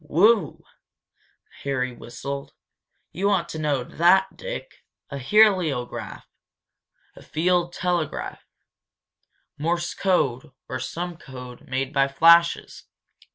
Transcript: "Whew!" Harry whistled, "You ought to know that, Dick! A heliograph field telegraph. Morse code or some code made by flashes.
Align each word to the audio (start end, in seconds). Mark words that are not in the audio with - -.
"Whew!" 0.09 0.63
Harry 1.61 1.95
whistled, 1.95 2.55
"You 3.11 3.29
ought 3.29 3.47
to 3.49 3.59
know 3.59 3.83
that, 3.83 4.35
Dick! 4.35 4.79
A 5.11 5.19
heliograph 5.19 6.25
field 7.21 7.71
telegraph. 7.71 8.43
Morse 9.59 9.93
code 9.93 10.53
or 10.67 10.79
some 10.79 11.17
code 11.17 11.67
made 11.69 11.93
by 11.93 12.07
flashes. 12.07 12.85